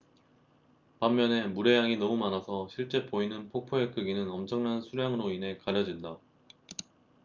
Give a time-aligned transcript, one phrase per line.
[0.99, 6.17] 반면에 물의 양이 너무 많아서 실제 보이는 폭포의 크기는 엄청난 수량으로 인해 가려진다